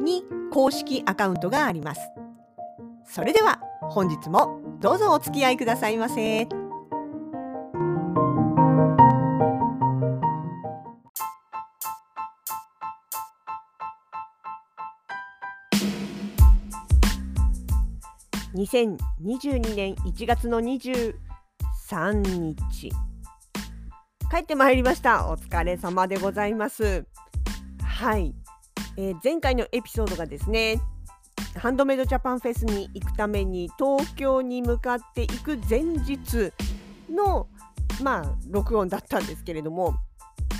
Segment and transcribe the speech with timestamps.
[0.00, 2.00] に公式アカウントがあります。
[3.04, 6.48] それでは本日もどうぞお付き合いくださいませ。
[18.54, 21.14] 2022年1月の23
[22.12, 22.90] 日
[24.30, 25.28] 帰ってまいりました。
[25.28, 27.04] お疲れ様でございます。
[27.82, 28.34] はい、
[28.96, 30.80] えー、前回のエピソードがですね
[31.56, 36.52] ハンドメイドジャパンフェスに行くために東京に向かっていく前日
[37.10, 37.48] の
[38.02, 39.94] まあ録音だったんですけれども、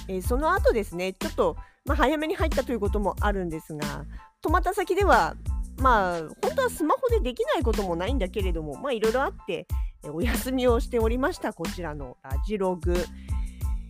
[0.09, 4.05] えー、その後ですねちょっと、まあ、早めに入ったということもあるんですが
[4.43, 5.37] 泊まった先では
[5.79, 9.67] まあ本当はスマホでできないこともないんだけれどもいろいろあって
[10.03, 12.95] お休みをしておりましたこちらのラジログ。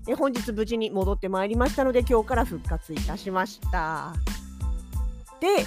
[0.09, 4.15] え本日無事に戻ってまいりましたので今日から復活いたしました。
[5.41, 5.65] で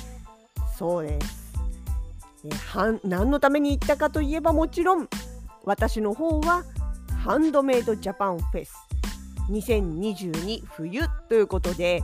[0.77, 1.53] そうです。
[2.45, 5.07] えは何のために行ったかといえばもちろん
[5.63, 6.63] 私の方は
[7.23, 8.73] ハンドメイドジャパンフェス
[9.49, 12.03] 2022冬ということで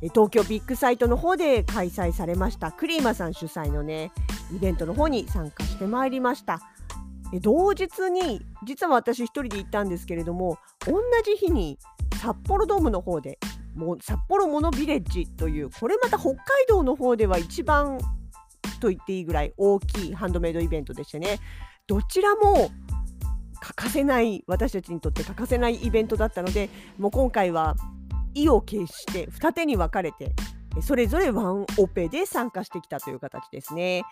[0.00, 4.12] 東京ビッグサイトの方で開催されましたクリーマさん主催のね
[4.54, 6.60] イベントの方に参加してまいりました。
[7.42, 11.78] 同日に実は私一人で行ったんですけれども同じ日に
[12.20, 13.38] 札幌ドームの方で
[13.74, 17.98] もう札幌モノビレッジというこれまた北海道の方では一番
[18.80, 21.38] と言っていいぐらい大きいハンドメイドイベントでしてね。
[21.86, 22.70] どちらも
[23.60, 26.68] 欠かせない私たちにとって欠かせないイベントだったので
[26.98, 27.76] もう今回は
[28.34, 30.34] 意を決して二手に分かれて
[30.82, 34.02] それぞれワンオペで参加してきたという形ですね。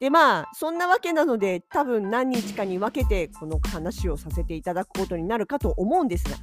[0.00, 6.36] でまあそんなわけなので多分何日かに分けてこの話をさせていただくことになるかと思うんですが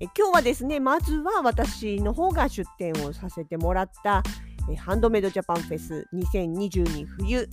[0.00, 4.22] え今日はですねまずは私の方が出展をさせてもらった
[4.76, 7.48] ハンドメイドジャパンフェス2022冬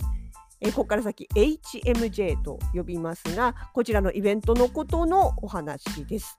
[0.66, 6.38] ここから先 HMJ と呼びますがこちらのイベントのことのお話です。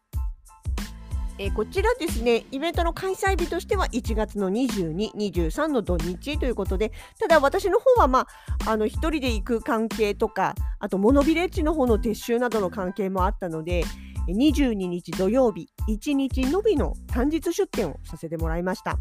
[1.39, 8.27] えー、こちらですね、イベントの開催日としては1月の22、23の土日ということで、ただ私の方は、ま
[8.65, 13.83] あ、あの1人で行く関係とか、あとモノビレッジの方の撤収などの関係もあったので、
[14.27, 18.97] 22日土曜日、1日のびの単日出店をさせてもらいました。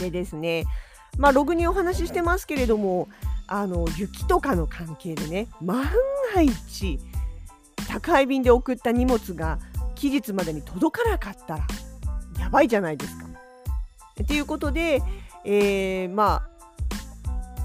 [0.00, 0.64] でですね、
[1.16, 3.08] まあ、ログにお話ししてますけれども、
[3.46, 5.84] あの雪とかの関係でね、万
[6.34, 6.98] が一、
[7.88, 9.58] 宅配便で送った荷物が
[9.98, 11.66] 期日までに届かなかったら
[12.38, 13.26] やばいじゃないですか。
[14.26, 15.02] ということで、
[15.44, 16.58] えー、まあ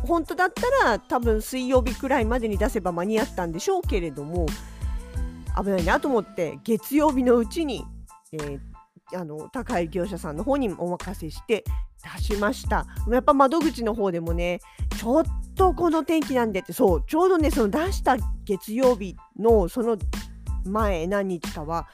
[0.06, 4.46] 本当だったら多分水曜日くらいまでに出せば間に合ったんでしょうけれども
[5.58, 7.86] 危ないなと思って月曜日のうちに、
[8.34, 8.60] えー、
[9.16, 11.64] あの高い業者さんの方にお任せして
[12.18, 14.60] 出しましたやっぱ窓口の方でもね
[14.98, 15.24] ちょっ
[15.56, 19.98] とこの天気なんでってそうちょうどねその出した月曜日のその
[20.66, 21.88] 前何日かは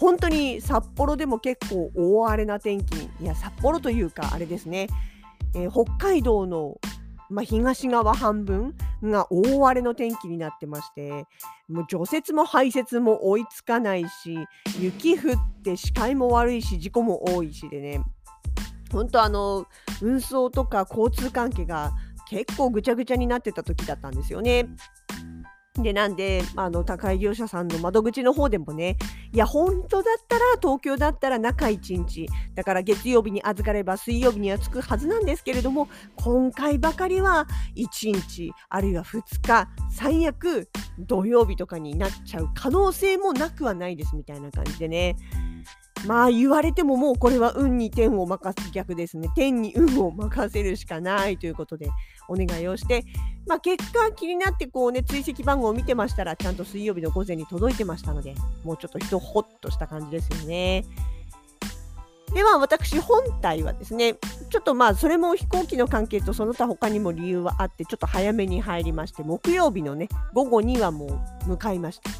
[0.00, 4.86] 本当に札幌でも結構大荒れな天気いや札幌というかあれですね、
[5.54, 6.80] えー、北海道の、
[7.28, 11.26] まあ、東側半分が大荒れの天気になってまして
[11.68, 14.38] もう除雪も排雪も追いつかないし
[14.80, 18.00] 雪降って視界も悪いし事故も多いしでね
[18.90, 19.66] 本当あの
[20.00, 21.92] 運送とか交通関係が
[22.30, 24.66] 結構ぐちゃぐちゃになってた時だったんですよね。
[25.76, 28.96] でなんであの高い業者さんの窓口の方でもね
[29.32, 37.46] いや本当だったら東京だったら中1日だから月曜日に預かれば水曜日には着くはずなんですけれども今回ばかりは
[37.76, 40.68] 1日あるいは2日最悪
[40.98, 45.16] 土曜日とかになっちゃう可能性もなくはないですみたいな感じでね
[46.06, 49.28] まあ言われてももうこれは運に天を任す逆ですね。
[49.34, 51.90] 天に運を任せるしかないということで
[52.30, 53.04] お願いをして、
[53.46, 58.34] まあ、結果気になってこうね追跡番号を見てましたらちゃんと水曜日の午前に届いてましたので
[58.64, 60.84] もうちょっと一ほっとした感じですよね。
[62.32, 64.14] では私本体はですね
[64.50, 71.06] ちょっとまあそれも飛行機の関係とその他他にも理由はあってちょっと早めに入りまして木曜日のね午後にはも
[71.44, 72.10] う向かいました。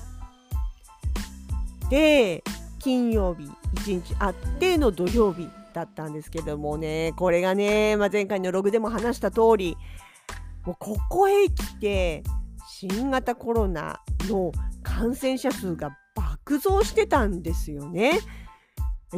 [1.91, 2.43] で
[2.81, 3.49] 金曜日
[3.83, 9.77] 1日あっての土曜日だったんですけどもねこれがね、まあ、前回のログでも話した通り
[10.65, 12.23] もうここへ来て
[12.69, 14.53] 新型コロナの
[14.83, 18.21] 感染者数が爆増してたんですよね。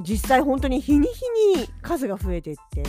[0.02, 2.82] 実際本当に日に日に数が増えてって。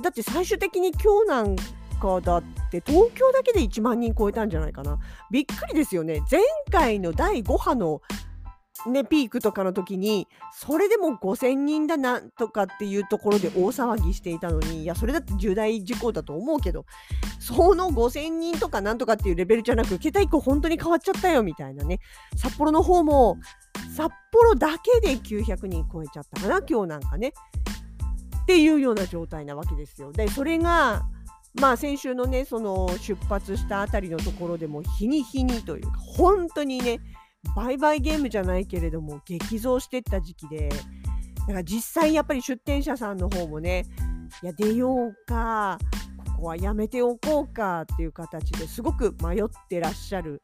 [0.00, 1.56] だって最終的に今日なん
[2.00, 4.98] かだって東京だけで1万人超えたんじゃないかな。
[5.30, 6.20] びっくりですよね。
[6.30, 6.40] 前
[6.70, 8.00] 回の第5波の
[8.90, 16.84] ね、ピークとかの時にそれでも5,000人だなとかっていうところで大騒ぎしていたのにいやそれだって重大事項だと思うけど
[17.38, 22.00] その5,000人とかなんとかっていうレベルじゃなく桁1個本当に変わっちゃったよみたいなね。
[22.36, 23.38] 札幌の方も
[23.96, 27.32] 札幌だけで900人超えちゃったかな今日なんかね。
[28.42, 30.12] っていうような状態なわけですよ。
[30.12, 31.06] でそれが
[31.54, 37.00] まあ先週のねその出発したあたりのところでも日に日にというか本当にね
[37.56, 43.86] 売買ゲームじゃないけれども激増してった時期でだから実際やっぱり出店者さんの方もね
[44.42, 45.78] いや出ようか
[46.34, 50.42] ここはやめておこうかっていう形ですごく迷ってらっしゃる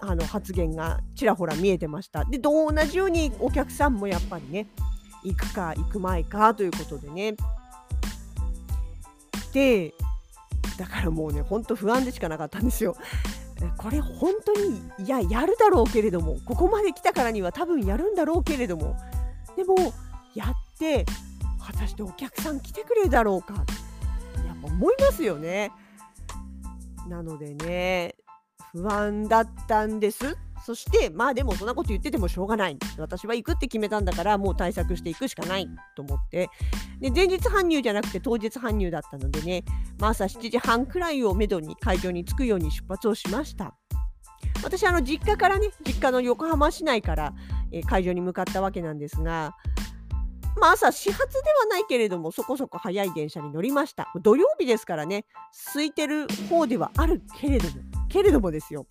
[0.00, 2.24] あの発言がちらほら見えてました。
[2.24, 4.66] で同じようにお客さんもやっぱりね
[5.24, 7.34] 行くか行く前かということでね
[9.52, 9.92] で
[10.78, 12.96] だからもうねほんと不安でしかなかったんですよ。
[13.76, 18.96] これ本当にいややるだろうけれどもここまで来たからには多分やるんだろうけれども
[19.56, 19.76] でも
[20.34, 21.04] やって
[21.64, 25.72] 果たしてお客さん来てくれるだろうかやっぱ思いますよね。
[27.08, 28.14] なのでね
[28.72, 30.36] 不安だったんです。
[30.64, 32.78] そしてまあでもそんなこと言っててもしょうがない。
[32.98, 35.68] 私は行くって決めたんだからもう対策していくしかない。
[35.96, 36.50] と思って。
[37.00, 39.64] で前日搬入じゃなくて当日搬入だったのでね、
[39.98, 43.74] まあ、朝7時半くらいをめどに会場に着くように出発をしました。
[44.62, 47.32] 私あの実家からね実家の横浜市内から、
[47.72, 49.54] え、会場に向かったわけなんですが
[50.58, 54.10] まあ朝始発ではないけれどもそこそこ早い電車に乗りました。
[54.22, 55.24] 土曜日ですからね
[55.72, 57.74] 空いてる方ではあるけれども
[58.08, 58.86] けれどもですよ。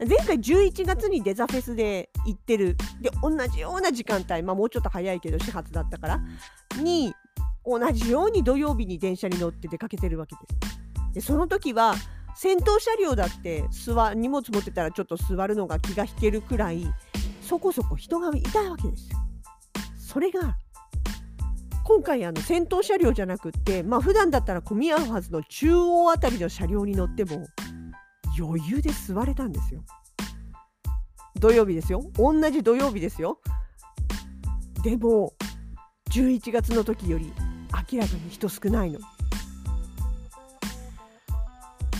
[0.00, 6.20] 前回11月にデザフェスで行ってるで同じような時間帯、まあ、もうちょっと早いけど始発だったから
[6.80, 7.12] に
[7.64, 11.14] 同じように土曜日に電車に乗って出かけてるわけです。
[11.14, 11.94] でその時は
[12.36, 16.86] 先頭車両だって座荷物持ってたらちょっと座るのが気が引けるくらい
[17.42, 19.08] そこそこ人がいたわけです。
[19.98, 20.56] それが
[21.84, 27.46] 今回あの先頭車両じゃなくってまあ普段だったら混み合うはずの中央あたりの車両に乗っても
[28.38, 29.82] 余裕で座れたんですよ。
[31.38, 32.02] 土曜日ですよ。
[32.16, 33.38] 同じ土曜日ですよ。
[34.82, 35.32] でも
[36.10, 37.32] 11月の時より
[37.92, 38.98] 明らかに人少ないの。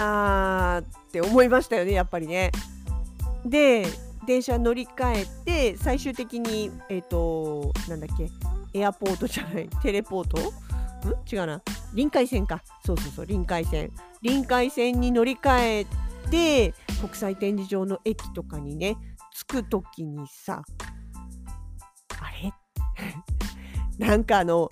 [0.00, 2.52] あーって思いましたよねやっぱりね。
[3.44, 3.86] で
[4.26, 8.30] 電車乗り換えて最終的にえっ、ー、となんだっけ
[8.78, 10.38] エアポートじゃないテレポート？
[10.38, 10.42] ん？
[11.30, 11.62] 違うな
[11.94, 15.86] 臨海線かそうそうそう臨海線臨海線に乗り換え
[16.30, 18.96] て国際展示場の駅とかにね
[19.34, 20.62] 着く時にさ
[22.20, 22.52] あれ？
[24.06, 24.68] なんかあの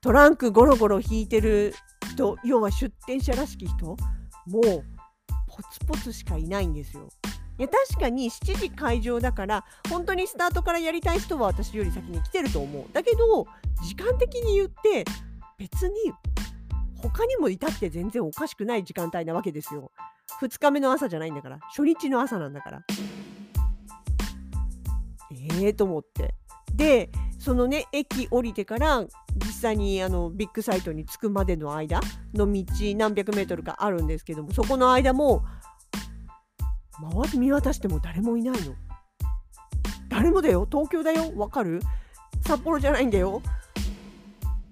[0.00, 1.74] トランクゴロゴロ引いてる
[2.12, 3.96] 人要は出店者らしき人も
[4.60, 4.62] う
[5.48, 7.08] ポツポツしかいないんですよ。
[7.58, 12.84] いや確かに7時会場だから本当にスタートからやりたい人は私より先に来てると思う。
[12.92, 13.46] だけど
[13.82, 15.04] 時間的に言って
[15.58, 15.94] 別に
[17.02, 19.90] 他にもいたって全然おかしくない時間帯なわけですよ。
[20.40, 21.58] 2日目の朝じゃないんだから。
[21.68, 22.82] 初日の朝なんだから。
[25.32, 26.34] ええー、と思って。
[26.74, 29.04] でそのね駅降りてから
[29.36, 32.00] 実際にあのビッグサイトに着くまでの間
[32.34, 32.64] の道
[32.96, 35.44] 何百メートルかあるんですけどもそこの間も
[37.00, 38.74] 周り見渡しても誰もいないの。
[40.08, 40.66] 誰もだよ。
[40.70, 41.32] 東京だよ。
[41.36, 41.80] わかる？
[42.44, 43.40] 札幌じゃないんだよ。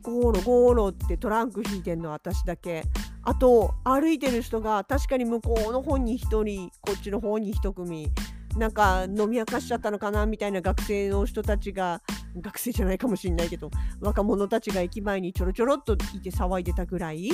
[0.03, 2.85] ゴーロゴーロってトランク引いてんの私だけ。
[3.29, 8.09] あと歩いてる人が確かに向こうの方に1人こっちの方に1組
[8.57, 12.01] なんか飲み明かしちゃったのかなみたいな学生の人たちが
[12.41, 13.69] 学生じゃないかもしれないけど
[14.01, 17.31] 若者たちが駅前にちょろちょろっといて騒いでたぐらい？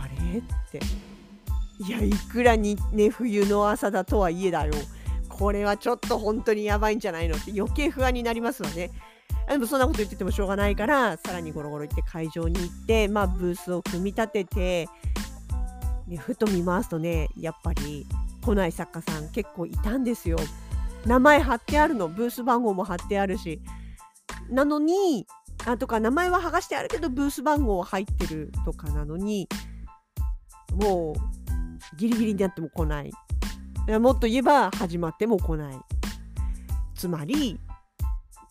[0.00, 0.38] あれ？
[0.38, 0.42] っ
[0.72, 0.80] て。
[1.78, 4.72] いやいくらにね冬の朝だとはいえだよ。
[5.28, 8.90] これはちょっと本当にやばいんじゃないのって余計不安になりますわね。
[9.48, 14.88] でもそんなこと言っててもしょうがないからさらにゴロゴロ行って会場に行って、まあ、ブースを組み立てて、
[16.08, 18.06] ね、ふと見ますとねやっぱり
[18.44, 20.38] 来ない作家さん結構いたんですよ。
[21.04, 22.08] 名前貼ってあるの。
[22.08, 23.60] ブース番号も貼ってあるし。
[24.50, 25.26] なのに
[25.64, 29.48] あとか名前は剥がしてあるけどブース番号は入ってるとかなのに
[30.72, 33.10] もうギリギリになっても来ない。
[34.00, 35.80] もっと言えば始まっても来ない。
[36.94, 37.58] つまり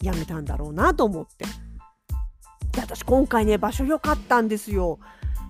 [0.05, 1.45] やめたんだろうなと思って
[2.71, 4.99] で私今回ね場所良かったんですよ。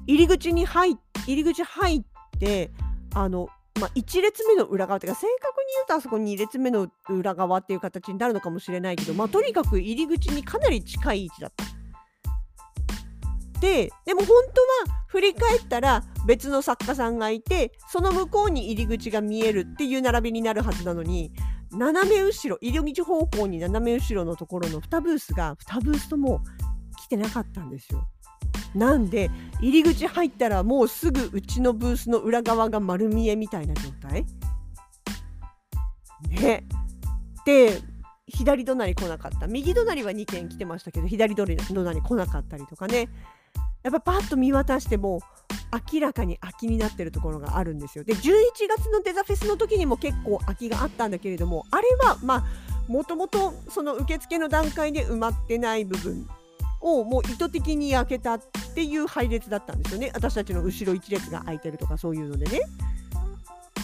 [0.08, 2.04] 入り口に入入り口入っ
[2.40, 2.72] て
[3.14, 11.66] あのまあ、1列目の裏側っていうか正確に言うとあそこ2列目の裏側っていう形になるのかもしれないけど、まあ、とにかく入り口にかなり近い位置だった。
[13.60, 14.28] ででも本
[14.86, 21.32] 当は振り返ったら別の作家さんがいてその向こうに入り口が見えるっていう並びになるはずなのに
[21.72, 26.42] 斜め後ろ入り口方向に斜め後ろのところの2ブースが2ブースとも
[26.98, 28.08] 来てなかったんですよ。
[28.74, 29.30] なんで
[29.62, 34.26] 入り口入ったらもうすぐうちのブースの裏側が丸見えみたいな状態
[36.30, 36.64] ね。
[37.46, 37.82] で
[38.28, 41.58] 左隣来なかった右隣は2件来てましたけど左隣
[42.02, 43.08] 来なかったりとかね
[43.86, 45.22] やっぱパッと見渡しても
[45.94, 48.04] 明らかに空きになってるところがあるんですよ。
[48.04, 48.24] で11
[48.68, 52.44] 月のデザフェスの時にも結構空きがあったんだけれどもあれはまあ
[52.88, 56.28] もともとその受付の段階で埋まってない部分
[56.82, 58.40] をもう意図的に開けたっ
[58.74, 62.62] ていう配列だったんですよね私たちの後ろ1列が空いてるとかそういうのでね。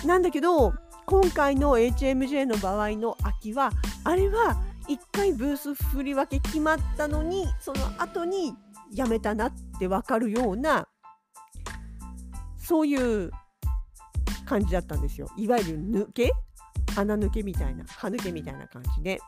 [0.04, 0.74] なんだけど
[1.06, 3.72] 今回の HMJ の場合の空きは
[4.04, 8.56] あれは1回ブース振り分け決まったのにその後に
[8.94, 10.88] やめたなって分かるような
[12.58, 13.32] そういう
[14.46, 15.30] 感じだったんですよ。
[15.38, 16.32] いわゆる抜け？
[16.96, 19.20] 穴抜けみたいな歯抜けみたいな感じで。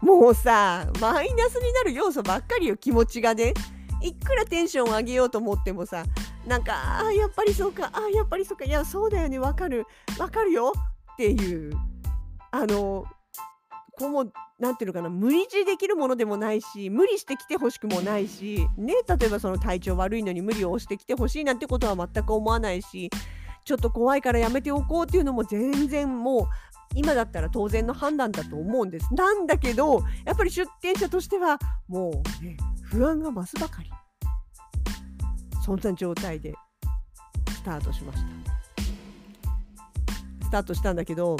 [0.00, 3.54] もうさマイナスになる要素ばっかりよ気持ちがね
[4.02, 6.04] いくらテンションを上げようと思ってもさ
[6.46, 9.84] なんかあやっぱりそうかあやっぱりそうかいやそうだよねわかる
[10.18, 10.72] わかるよ
[11.14, 11.72] っていう
[12.52, 13.06] あの
[13.98, 23.10] こうもなんていうのかな無理強いできるものでもないし無理してきてほしくもないし ね例えばその体調悪いのに無理を押してきてほしいなんてことは全く思わないし
[23.64, 26.46] ちょっと怖いからやめておこうっていうのも全然もう
[26.94, 29.12] 今だったら当然の判断だと思うんです。
[29.12, 33.90] なんだけどやっぱり出店者としてはもうね不安が増すばかり
[35.64, 36.54] そんな状態で
[37.50, 38.28] スタートしました。
[40.46, 41.36] スタートしたんだけど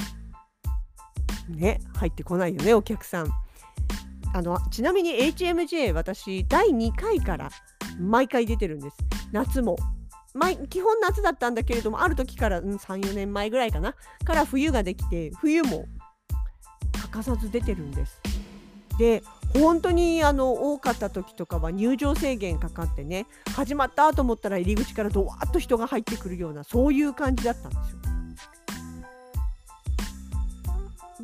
[1.49, 3.31] ね入ってこないよねお客さん。
[4.35, 7.51] あのちなみに HMJ 私第2回から
[7.99, 8.97] 毎回出てるんです。
[9.33, 9.77] 夏も
[10.69, 15.87] 基本夏だったんだけれどもある時から、うん、34年前ぐらいかなから冬ができて冬も
[17.01, 18.21] 欠かさず出てるんです。
[18.99, 19.23] で
[19.55, 28.06] 本当にあの多かった時とかは入場制限かかってね始まったと思ったら入り口からドワーッと人が入ってくるようなそういう感じだったんですよ。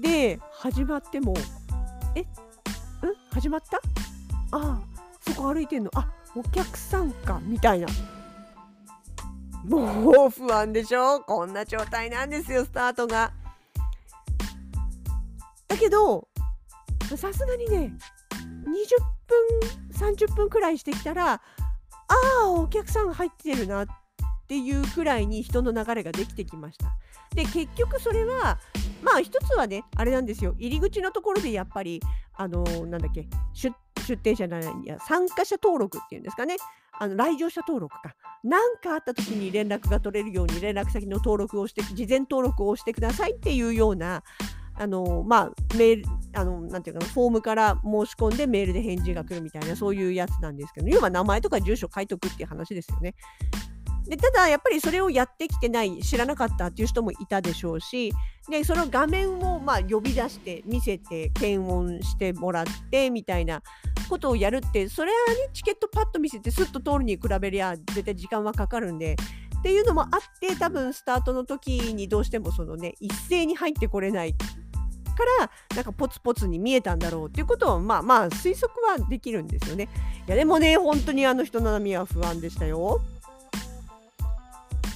[0.03, 1.33] で始まっても
[2.17, 2.21] 「え？
[2.21, 2.27] ん？
[3.31, 3.79] 始まった？
[4.51, 4.81] ああ
[5.21, 5.91] そこ歩いてんの？
[5.95, 7.87] あお客さんか」みたいな。
[9.65, 11.21] もう不安でしょ？
[11.21, 13.33] こんな状態なんですよスタートが。
[15.69, 16.27] だけど
[17.17, 17.93] さすがにね
[18.67, 18.75] 20
[19.29, 21.41] 分30分くらいしてきたらあ
[22.43, 23.87] あお客さん入ってるなっ
[24.49, 26.87] ていうくらいに人の流れができてきました。
[27.35, 28.59] で結局それは
[29.03, 30.55] まあ一つはねあれなんですよ。
[30.59, 32.01] 入り口のところでやっぱり
[32.35, 36.57] あのー、なんだっけ出店者じゃないや参加者登録っていうんですかね。
[36.99, 38.15] あの来場者登録か。
[38.45, 44.23] 何かあった時に連絡が取れるように連絡先の登録をして事前登録をしてくださいっていうような
[44.75, 53.15] あのまあ、メール、あの、なんていうかな、フォームから申し込んでメールで返事が来るみたいな、そういうやつなんですけど、要は名前とか住所書いとくっていう話ですよね。
[54.13, 58.13] でただやっぱりそれをやってきてない知らなかったっていう人もいたでしょうし
[58.51, 63.63] でその画面をま呼び出して見せて検温してもらってみたいな
[64.11, 65.17] ことをやるってそれは
[65.55, 69.17] チケットパッと見せてスッと通るに比べりゃ絶対時間はかかるんで
[69.59, 74.39] っていうのもあって多分スタートの時にどうしてもそのね一斉に入ってこれないか
[75.41, 79.89] らなんかポツポツに見えたんだろうっていうことはまあまあ推測はできるんですよね。
[80.27, 83.01] いやでもね本当にあの人の波は不安でしたよ。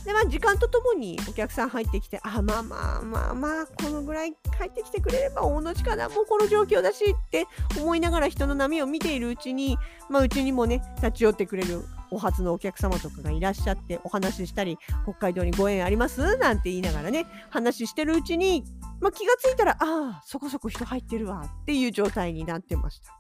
[0.07, 7.47] でまあ時間とともにお客さん入ってきてあまあまあまあまあこのぐらい帰ってきてくれれば大の字かなもうこの状況だしって
[7.79, 9.77] 思いながら人の波を見ているうちに
[10.09, 11.83] まあうちにもね立ち寄ってくれる
[12.13, 16.37] お初のお客様とかがいらっしゃってお話ししたり北海道にご縁あります？
[16.37, 18.63] なんて言いながらね話してるうちに、
[19.01, 23.13] まあ、気がついたらああそこそこ人入ってるわっていう状態になってました。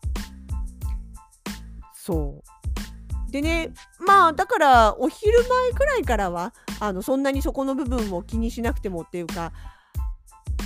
[1.92, 2.48] そう
[3.30, 9.52] でねまあだからお昼前くらいからはあのそんなにそこの部分を気にしなくてもっていうか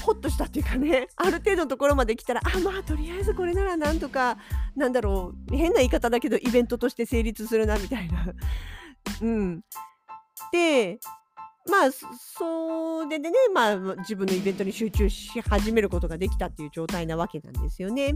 [0.03, 4.39] ほっとしたっていうかねある程度のところまで来たらあまあとりあえずこれならなんとか
[4.77, 8.27] なんだろう変な言い方だけどイベントとして成立するなみたいな。
[9.23, 9.61] うん、
[10.53, 10.99] で
[11.69, 18.15] まあそれでねまあ自分のイベントに集中し始めることができたっていう状態なわけなんですよね。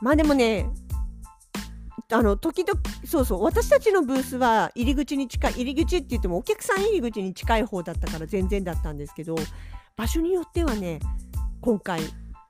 [0.00, 0.68] まあでもね
[2.14, 9.34] あの時々そうそう私たちのブースは入り口に近い入り口って言ってもお客さん入り口に近い方だったから全然だったんですけど
[9.96, 11.00] 場所によってはね
[11.60, 12.00] 今回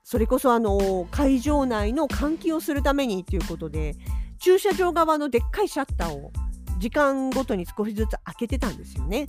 [0.03, 3.95] それこそあの会場内の換気をするためにということで
[4.39, 6.31] 駐車場側のでっかいシャッターを
[6.77, 9.25] 時間ごとに少しずつ開けてたんですよね。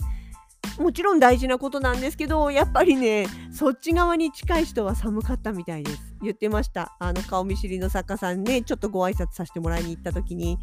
[0.78, 5.98] もちろん大事なことなんですけどやっぱりねそっち側に近い人は寒かったみたいです。
[6.22, 6.96] 言ってました。
[6.98, 10.58] あの顔見知りの作家さんねちょっとご挨拶させてもらいに行った時に。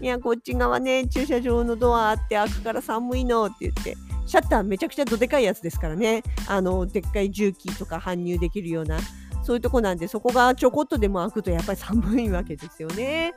[0.00, 3.96] いやこっち側ね駐車場のドアあって開くから寒いのって言って。
[4.26, 6.22] シャッターめちゃくちゃどでかいやつですからね。
[6.48, 8.98] あのでっかい重機とか搬入できるような
[9.42, 13.34] そういうとこなんでそこがちょこっとでも開くとやっぱり寒いわけですよね。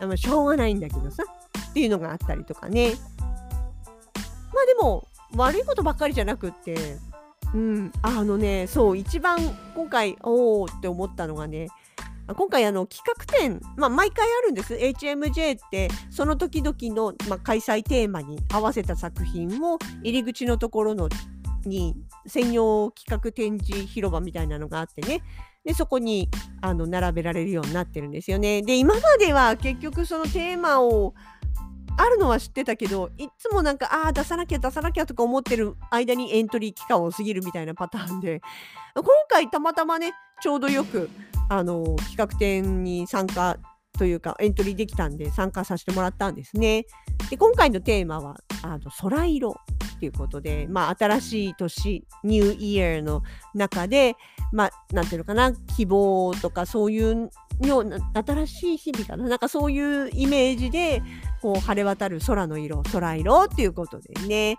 [0.00, 1.24] まあ、しょうがないんだけどさ
[1.70, 2.92] っていうのがあったりとかね。
[4.14, 6.76] まあでも悪いことばっかりじゃなくって、
[7.54, 9.38] うん、あのね、そう、一番
[9.74, 11.68] 今回、おおって思ったのがね、
[12.34, 21.08] 今回あの企画展、まあ、毎回あるんです HMJ ってその時々の、まあ、開催テーマに合わせた作品を入り口のところの
[21.64, 25.22] に専用企画展示広場みたいなのがあってね
[25.64, 26.28] でそこに
[26.60, 28.62] あの並べられるようになってるんですよね。
[28.62, 31.14] で今までは結局そのテーマを
[31.98, 38.40] あるのは知ってたけどいつもなんかああ出さなきゃ出さなきゃとか思ってる間にエントリー期間を過ぎるみたいなパターンで
[38.94, 41.10] 今回たまたまねちょうどよく
[41.48, 43.58] あの企画展に参加
[43.98, 46.86] というかエントリーできたんで参加させてもらったんですね。
[47.30, 49.56] で今回のテーマはあの空色
[49.96, 53.22] っていうことで、まあ、新しい年ニューイヤーの
[53.54, 54.14] 中で、
[54.52, 57.30] まあ、なんていうのかな希望とかそういう
[57.66, 61.02] よう新しい日々かななんかそういうイメージで
[61.42, 64.56] こう晴れ渡る空の色空色っていうことでね、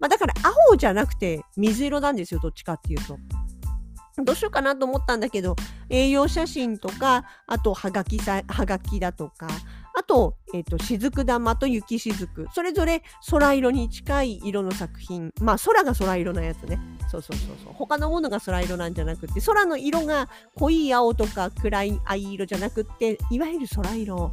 [0.00, 0.34] まあ、だから
[0.70, 3.18] 青じゃなくて水色なんですよどっちかっていうと。
[4.24, 5.54] どうしようかなと思ったんだけど
[5.88, 9.46] 栄養写真とかあとはがきさはがきだとか
[9.98, 15.32] あと,、えーと、雫玉と雪雫それぞれ空色に近い色の作品。
[15.40, 16.78] まあ空が空色のやつね。
[17.10, 17.72] そうそうそうそう。
[17.72, 24.32] 他のものが空色なんじゃなくて空の色が濃い青とか暗い藍色じゃなくっていわゆる空色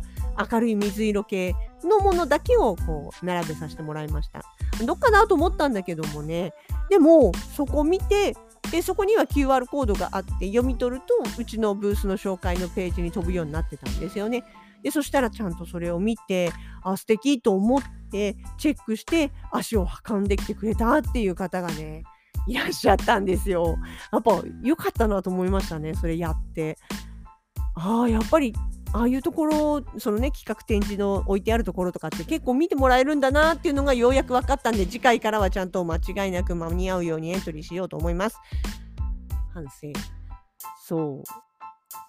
[0.52, 4.44] 明るい水色系のものだけをこう並べさせてもらいました。
[4.86, 6.54] どっかなと思ったんだけどもね。
[6.92, 8.36] でもそこ見て
[8.72, 14.44] でそこには QR コードがあって読み取るとうちのブースの紹介のページに飛ぶようになってたんですよね。
[14.86, 16.52] でそしたらちゃんとそれを見て
[16.84, 22.04] あ素敵と思ってチェックして足を運んできてくれたっていう方がね
[22.48, 23.78] いらっしゃったんですよ。
[24.12, 26.78] やっぱ良かったなと思いましたねそれやって。
[27.74, 28.54] ああやっぱり
[28.94, 38.38] ああいうところそのね企画展示の置いてあるところとかって結構見てもらえるんだなっていうのがようやく分かったんで次回からはちゃんと間違いなく間に合うようにエントリーしようと思います。
[39.52, 39.92] 反省。
[40.86, 41.46] そう。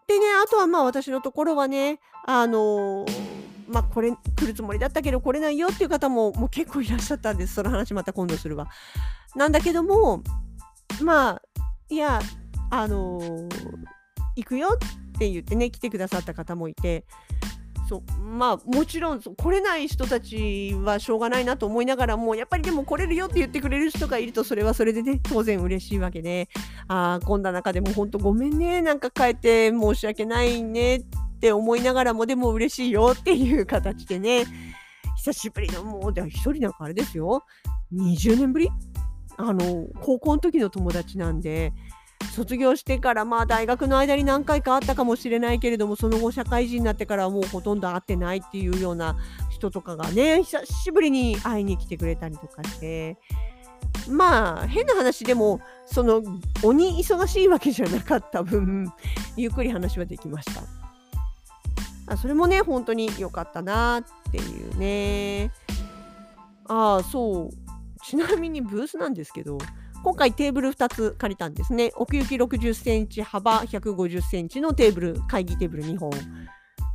[0.06, 3.06] でね、あとはまあ私のところはね、あの、
[3.68, 7.54] まあこれ来るつもりだったけど来れないよっていう方ももう結構いらっしゃったんです。
[7.54, 8.68] その話また今度するわ。
[9.34, 10.22] なんだけども、
[11.02, 11.42] まあ、
[11.88, 12.20] いや、
[12.70, 13.20] あの、
[14.34, 17.04] 行くよって言ってね、来てくださった方もいて、
[17.88, 26.48] そうまあもちろん来れない人たちはしょうがないなと思いながらもやっぱりでも来れるよって言ってくれる人がいるとそれはそれでね当然嬉しいわけで
[26.88, 34.44] ああこんな中でも本当ごめんねなんか帰って申し訳ないねってって思いながらもでも嬉しいよっていう形でね
[35.16, 37.44] 久しぶりのもうで一人なんかあれですよ。
[37.92, 38.70] 20年ぶり？
[39.36, 41.72] あの高校の時の友達なんで
[42.34, 49.16] 卒業してからまあ大学の間に何回かあったかもしれないけれどもその後社会人になってからはもうほとんど会ってないっていうような
[49.50, 53.18] 人とかがね久しぶりに会いに来てくれたりとかして。
[54.08, 56.22] まあ変な話でもその
[56.62, 58.92] 鬼忙しいわけじゃなかった分
[59.36, 60.85] ゆっくり話はできました。
[62.06, 65.52] あそれもね本当に良かったなっていうね
[66.68, 69.58] ああそうちなみにブースなんですけど
[70.06, 71.90] 今回テーブル2つ借りたんですね。
[71.96, 76.12] 奥行き60センチ、幅150センチのテーブル、会議テーブル2本。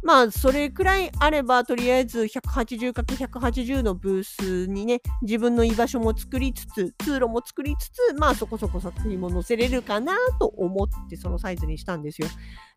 [0.03, 12.27] まあ、それくらいあれば、とりあえず 180×180 のブースにね、自分の居場所も作りつつ、通路も作りつつ、まあ、そこそこ作品も載せれるかなと思って、そのサイズにしたんですよ。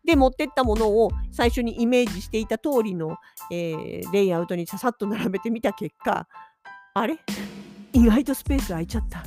[0.05, 3.17] で、持ってったものを最初にイメージしていた通りの、
[3.51, 6.27] えー、レイアウトにささっと並べてみた結果、
[6.93, 7.17] あれ？
[7.91, 9.23] 意外とスペース空いちゃった。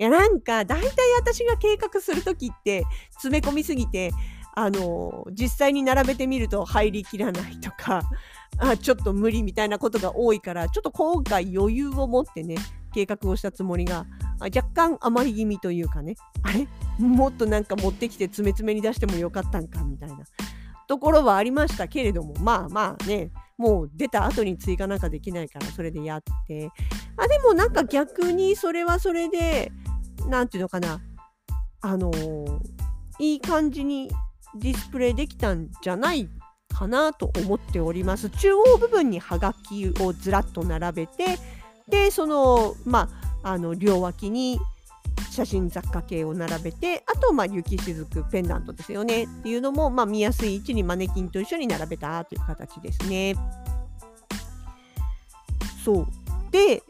[0.00, 4.12] いやなんか大体私が計画する時って詰め込みすぎて
[4.58, 8.02] あの実際に並べてみると入りきらないとか
[8.58, 12.56] あちょっと無理みたいなことが多いからちょっと今回余裕を持ってね
[12.92, 14.04] 計画をしたつもりが
[14.40, 16.66] 若干余り気味というかねあれ？
[16.98, 20.24] もっとなんか持ってきて詰め詰めに出してもよかったんかみたいな。
[20.88, 26.70] ところはありましたけれどもまあまあねもう出た後に追加なんかできないからそれでやって。
[27.16, 29.70] あでもなんか逆にそれはそれで
[30.26, 31.00] 何て言うのかな
[31.80, 32.60] あのー、
[33.20, 34.10] いい感じに
[34.54, 36.28] ディスプレイできたんじゃない
[36.74, 38.30] かなと思っております。
[38.30, 41.38] 中央部分にはがきをずらっと並べて
[41.88, 43.08] でそのま
[43.42, 44.58] ああの両脇に
[45.30, 53.36] 写真雑貨系を並べてあとまあ雪しずくペンダントですよねっていうのも、まあ、見やすい位置にマネキンと一緒に並べたという形ですね。
[55.84, 56.06] そう
[56.50, 56.82] で、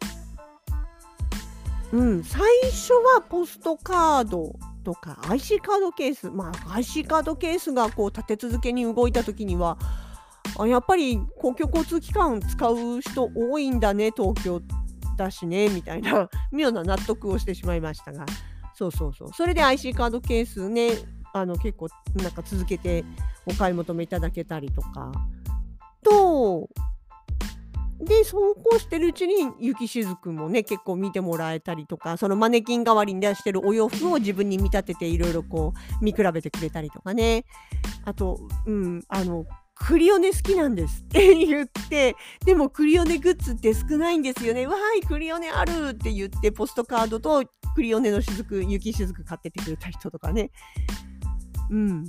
[1.92, 2.40] うん、最
[2.70, 4.54] 初はポストカード
[4.88, 9.76] とか IC カードケースまあ IC カードケースがこう立て続けに動いた時には
[10.66, 14.62] やっぱり公共交通機関使う人多いんだね東京
[15.18, 18.24] だしねみたいな 妙な納得をしてしまいましたが。
[18.72, 19.32] そうそうそう。
[19.34, 20.92] それで IC カードケースね
[21.34, 23.04] あの結構なんか続けて
[23.44, 25.12] お買い求めいただけたりとか。
[26.02, 26.70] と
[28.00, 37.44] でそうこうしてるうちに雪しずくもね結構見てもらえたりとかそのマネキン代わりに出してるお洋服を自分に見立てていろいろこう見比べてくれたりとかね。
[38.04, 44.66] あとうんあのクリオネ好きなんですって 言ってでもクリオネグッズって少ないんですよね。
[44.66, 50.50] わーいクリオネあるって言ってポストカードとクリオネの雫雪雫買っててくれた人とかね。
[51.70, 52.04] うん。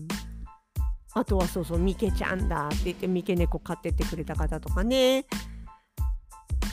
[1.14, 5.26] あとはそうそうミケちゃんだって言ってミケ猫買ってってくれた方とかね。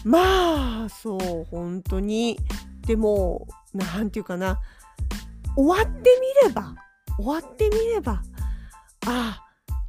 [0.04, 2.38] まあそう本当に
[2.86, 4.58] でも何て言うかな
[5.56, 6.10] 終わって
[6.42, 6.74] みれば
[7.18, 8.22] 終わってみれば
[9.06, 9.46] ああ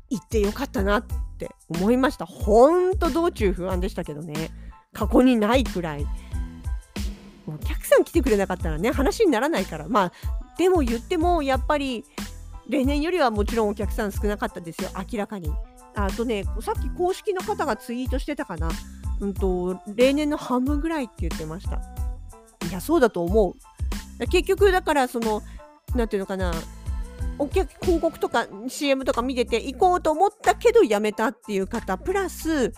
[0.09, 1.03] 行ってよかったなっ
[1.37, 2.25] て思いました。
[2.25, 4.51] ほんと道中不安でしたけどね。
[4.93, 6.05] 過去にないくらい。
[7.45, 9.87] お客さん来てくれなかったらね、話にならないから。
[9.87, 10.11] まあ、
[10.57, 12.03] でも言っても、やっぱり、
[12.67, 15.51] 例年よりはもちろんお客さん少なかったですよ、明らかに。
[15.95, 18.69] あとね、さっき公式の方がツイートしてたかな。
[19.19, 21.81] うんと、例年の半分ぐらいって言ってました。
[22.67, 23.55] いや、そうだと思
[24.19, 24.27] う。
[24.27, 25.41] 結局、だから、その、
[25.95, 26.51] なんていうのかな、
[27.39, 32.73] お客広告とか CM とか見てて行こうと思ったけどやめたっていう方プラス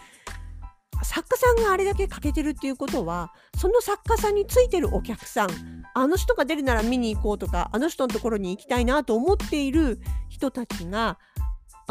[1.01, 5.49] 作家さんがあれだけ欠けてるっていうことはその作家さんについてるお客さん
[5.93, 11.17] あの人が出るなら見に行こうとかあの人のところに行きたいなと思っている人たちが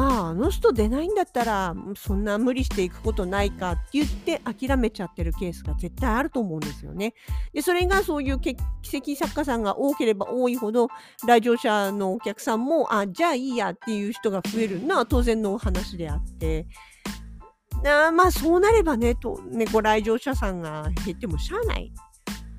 [0.01, 7.15] あああの人出ないんだったらそんな無理していくことないかって言って諦めちゃってるケースが絶対あると思うんですよね。
[7.53, 8.57] でそれがそういう奇
[8.95, 10.87] 跡作家さんが多ければ多いほど
[11.27, 16.67] 来場者のお客さんもあじゃあいいやっていう人が増えるのは当然のお話であって。
[17.85, 21.93] あまあそうなればねとねご来場者さんが減ってもしゃあない。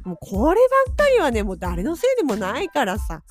[0.03, 3.21] もうこればっかりはねもう誰のせいでもないからさ。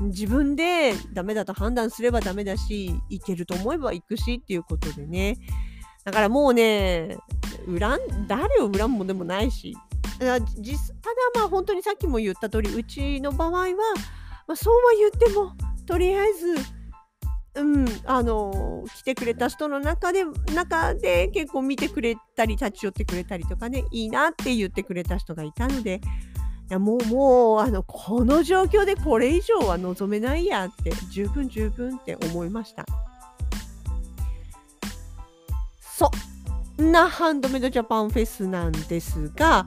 [0.00, 5.36] 自分でダメだと判断すればダメだし、いけると思えば行くしっていうことでね。
[6.04, 7.18] だからもうね、
[7.66, 9.76] 恨、誰を恨むもでもないし、
[10.18, 10.40] ただ
[11.34, 13.74] まあ本当にさっきも言った通り、うちの場合は、
[14.46, 15.54] まあ、そうは言っても、
[15.86, 16.80] とりあえず、
[17.56, 26.00] うん、あの来てくれた人の中で中で結構見てくれたり立ち寄ってくれたりとかねいいなって言ってくれた人がいたので
[26.70, 32.86] やもうもうあのこの状況でこれ以上は望めないやって十分十分って思いました。
[35.80, 36.10] そ
[36.80, 39.66] んなハンドメイドジャパンフェスなんですが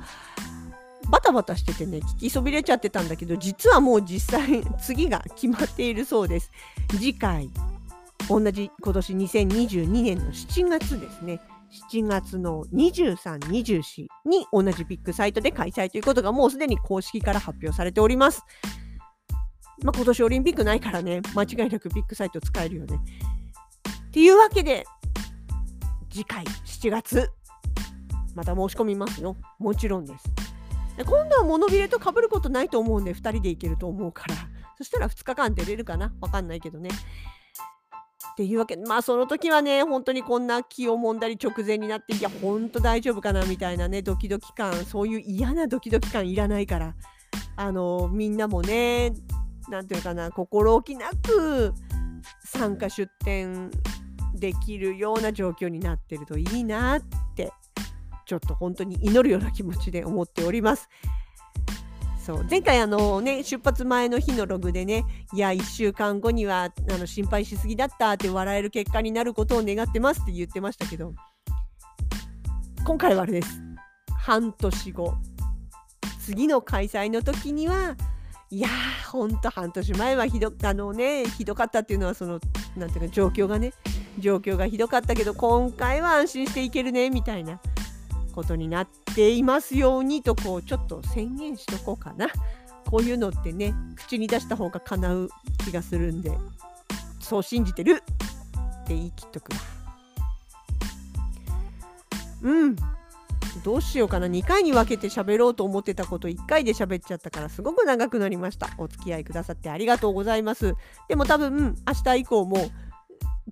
[1.09, 6.51] バタバタしててね聞きそびれちゃってたんだけど実はもう実際次が決まっているそうです。
[6.89, 7.49] 次回
[8.29, 11.41] 同じ今年2022年の7月ですね。
[11.91, 18.43] 7月の23、24に同じビッグサイトで開催ということがもうすでに公式から発表されております。
[19.83, 22.99] まあ、今年オリンピックないからね、間違いなくビッグサイト使えるよね。
[24.07, 24.85] っていうわけで、
[26.11, 27.31] 次回7月、
[28.35, 29.35] また申し込みますよ。
[29.57, 30.25] もちろんです。
[30.97, 34.35] 今度はモノビレと被ることないと思うんで、2人で行けると思うから。
[34.77, 36.13] そしたら2日間出れるかな？
[36.21, 36.89] わかんないけどね。
[38.33, 46.95] っていうわけまあその時はね本当にこんな気をもんだり直前になっていや本当大丈夫かなみたいなねドキドキ感そういう嫌なドキドキ感いらないから
[47.55, 49.13] あのみんなもね
[49.69, 51.73] 何て言うかな心置きなく
[52.43, 53.69] 参加出展
[54.33, 57.01] できるような状況になってるといいなっ
[57.35, 57.51] て
[58.25, 60.89] ちょっと本当に祈るような気持ちで思っております。
[62.25, 62.45] そう。
[62.49, 71.13] 前回あのね出発前の日のログでねいや1週間後にはあの心配しすぎだったって笑える結果になることを願ってますって言ってましたけど
[72.85, 73.61] 今回はあれです。
[74.17, 75.15] 半年後。
[76.19, 77.97] 次の開催の時には
[78.49, 82.39] いやーほんと半年前はひどあのねひどかったっていうのはその
[82.77, 83.73] なんていうか状況がね
[84.19, 87.59] 状況がひどかったけど今回は安心していけるねみたいな。
[88.33, 92.27] ことになっていますようにとこうちょっと宣言しとこうかな。
[92.89, 95.29] こういうのってね口に出した方が叶う
[95.63, 96.31] 気がするんで
[97.21, 98.03] そう信じてる
[98.83, 99.51] って言い切っとく
[102.41, 102.75] うん。
[103.63, 104.27] どうしようかな。
[104.27, 108.69] 2回に分けて喋ろうと思ってたこと1回で喋っちゃったからすごく長くなりました。
[108.77, 110.75] お付き合いくださってありがとうございます。
[111.07, 112.69] でも多分明日以降も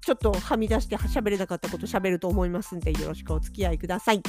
[0.02, 4.22] ちょっとはみ出して喋れなかったこと喋ると思いますんでよろしくお付き合いください。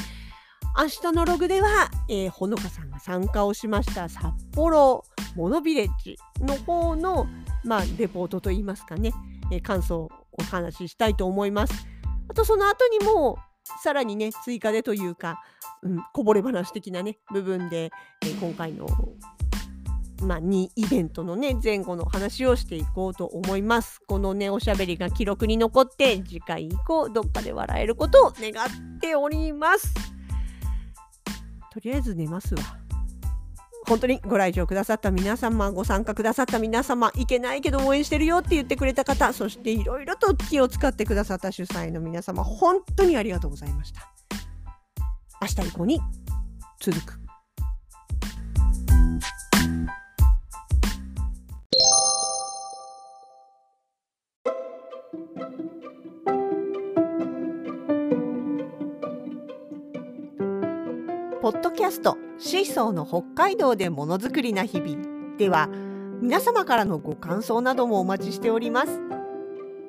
[0.74, 5.04] 明日のログでは、えー、ほのかさんが参加をしました札幌
[5.37, 7.26] モノビレッジの方の、
[7.62, 9.12] まあ、レポートといいますかね、
[9.50, 11.87] えー、感想をお話ししたいと思います。
[12.28, 13.38] あとその後にも
[13.82, 15.42] さらにね追加でというか、
[15.82, 17.90] うん、こぼれ話的なね部分で、
[18.22, 18.87] えー、今回の
[20.22, 24.00] まあ、2イベントのね前後の話をしていこうと思います。
[24.06, 29.92] このねおしゃべりが記録に残って次回以降どっかで笑えることを願っております。
[31.72, 32.62] とりあえず寝ますわ。
[33.88, 44.12] 本当にご来場くださった皆様、ご参加くださった皆様、いけないけど応援してるよって言ってくれた方、そしていろいろと気を使ってくださった主催の皆様、本当にありがとうございました。
[45.40, 46.00] 明日以降に
[46.78, 47.21] 続く。
[61.72, 65.68] キャストシーソーの北海道でものづくりな日々では
[66.20, 69.00] 皆様からのご感想などもお待ちしております。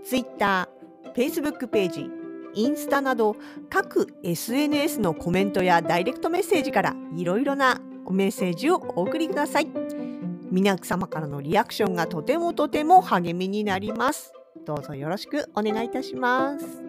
[0.03, 0.67] Twitter、
[1.15, 2.09] Facebook ページ、
[2.55, 3.35] インスタなど
[3.69, 9.67] 各 SNS のコメントやダイレクトメッセージからいろいろなメッセージをお送りください。
[10.51, 14.33] 皆様からのリアクションがとてもとても励みになります。
[14.65, 16.82] どうぞよろしくお願いいたします。